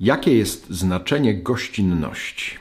Jakie 0.00 0.34
jest 0.34 0.70
znaczenie 0.70 1.34
gościnności? 1.34 2.58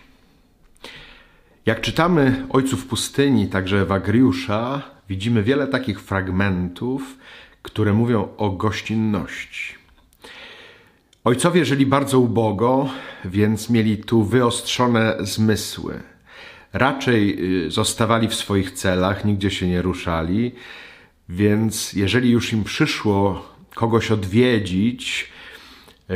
Jak 1.66 1.82
czytamy 1.82 2.48
Ojców 2.50 2.86
Pustyni, 2.86 3.48
także 3.48 3.82
Ewagriusza, 3.82 4.82
widzimy 5.10 5.44
wiele 5.44 5.68
takich 5.68 6.02
fragmentów, 6.02 7.18
które 7.62 7.94
mówią 7.94 8.28
o 8.38 8.50
gościnności. 8.50 9.76
Ojcowie 11.24 11.66
żyli 11.66 11.86
bardzo 11.86 12.20
ubogo, 12.20 12.90
więc 13.26 13.70
mieli 13.70 13.98
tu 13.98 14.24
wyostrzone 14.24 15.16
zmysły. 15.20 16.02
Raczej 16.74 17.38
y, 17.66 17.72
zostawali 17.72 18.28
w 18.28 18.36
swoich 18.36 18.72
celach, 18.72 19.26
nigdzie 19.26 19.52
się 19.52 19.68
nie 19.68 19.82
ruszali, 19.82 20.52
więc 21.30 21.94
jeżeli 21.94 22.32
już 22.32 22.54
im 22.54 22.64
przyszło 22.64 23.50
kogoś 23.76 24.12
odwiedzić, 24.12 25.30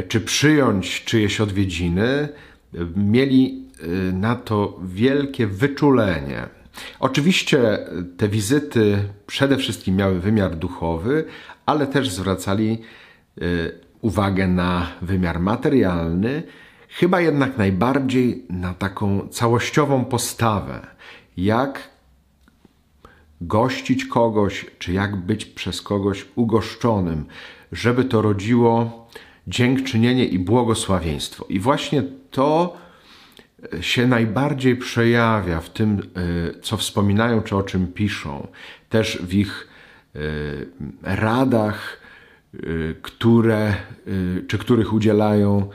czy 0.07 0.21
przyjąć 0.21 1.03
czyjeś 1.03 1.41
odwiedziny, 1.41 2.05
e, 2.07 2.29
mieli 2.95 3.63
e, 3.79 3.87
na 4.11 4.35
to 4.35 4.79
wielkie 4.83 5.47
wyczulenie. 5.47 6.47
Oczywiście 6.99 7.79
te 8.17 8.27
wizyty 8.27 8.97
przede 9.27 9.57
wszystkim 9.57 9.95
miały 9.95 10.19
wymiar 10.19 10.55
duchowy, 10.55 11.25
ale 11.65 11.87
też 11.87 12.09
zwracali 12.09 12.81
uwagę 14.01 14.47
na 14.47 14.87
wymiar 15.01 15.39
materialny, 15.39 16.43
chyba 16.89 17.21
jednak 17.21 17.57
najbardziej 17.57 18.45
na 18.49 18.73
taką 18.73 19.27
całościową 19.27 20.05
postawę, 20.05 20.87
jak 21.37 21.89
gościć 23.41 24.05
kogoś, 24.05 24.65
czy 24.79 24.93
jak 24.93 25.15
być 25.15 25.45
przez 25.45 25.81
kogoś 25.81 26.25
ugoszczonym, 26.35 27.25
żeby 27.71 28.05
to 28.05 28.21
rodziło 28.21 29.07
dziękczynienie 29.47 30.25
i 30.25 30.39
błogosławieństwo. 30.39 31.45
I 31.49 31.59
właśnie 31.59 32.03
to 32.31 32.77
e, 33.73 33.83
się 33.83 34.07
najbardziej 34.07 34.75
przejawia 34.75 35.59
w 35.59 35.69
tym, 35.69 35.99
e, 35.99 36.61
co 36.61 36.77
wspominają, 36.77 37.41
czy 37.41 37.55
o 37.55 37.63
czym 37.63 37.87
piszą, 37.87 38.47
też 38.89 39.19
w 39.21 39.33
ich 39.33 39.67
e, 40.15 40.19
radach, 41.03 42.07
które, 43.01 43.73
czy 44.47 44.57
których 44.57 44.93
udzielają 44.93 45.69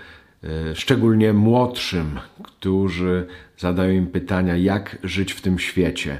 szczególnie 0.74 1.32
młodszym, 1.32 2.20
którzy 2.44 3.26
zadają 3.58 3.92
im 3.92 4.06
pytania, 4.06 4.56
jak 4.56 4.98
żyć 5.02 5.32
w 5.32 5.40
tym 5.40 5.58
świecie 5.58 6.18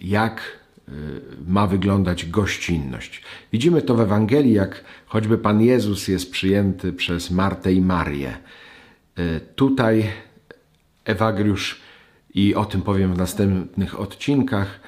jak 0.00 0.58
ma 1.46 1.66
wyglądać 1.66 2.26
gościnność. 2.26 3.22
Widzimy 3.52 3.82
to 3.82 3.94
w 3.94 4.00
Ewangelii, 4.00 4.52
jak 4.52 4.84
choćby 5.06 5.38
Pan 5.38 5.60
Jezus 5.62 6.08
jest 6.08 6.30
przyjęty 6.30 6.92
przez 6.92 7.30
Martę 7.30 7.72
i 7.72 7.80
Marię. 7.80 8.36
Y, 9.18 9.40
tutaj 9.54 10.04
Ewagriusz, 11.04 11.80
i 12.34 12.54
o 12.54 12.64
tym 12.64 12.82
powiem 12.82 13.14
w 13.14 13.18
następnych 13.18 14.00
odcinkach, 14.00 14.80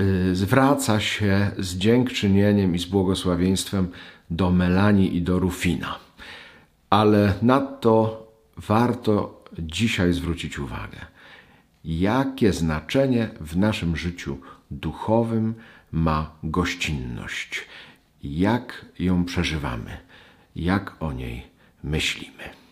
y, 0.00 0.34
zwraca 0.34 1.00
się 1.00 1.50
z 1.58 1.76
dziękczynieniem 1.76 2.74
i 2.74 2.78
z 2.78 2.84
błogosławieństwem 2.84 3.88
do 4.30 4.50
Melanii 4.50 5.16
i 5.16 5.22
do 5.22 5.38
Rufina. 5.38 5.98
Ale 6.90 7.34
na 7.42 7.60
to 7.60 8.26
warto 8.56 9.44
dzisiaj 9.58 10.12
zwrócić 10.12 10.58
uwagę 10.58 11.17
jakie 11.88 12.52
znaczenie 12.52 13.28
w 13.40 13.56
naszym 13.56 13.96
życiu 13.96 14.38
duchowym 14.70 15.54
ma 15.92 16.30
gościnność, 16.42 17.64
jak 18.22 18.86
ją 18.98 19.24
przeżywamy, 19.24 19.98
jak 20.56 21.02
o 21.02 21.12
niej 21.12 21.46
myślimy. 21.84 22.67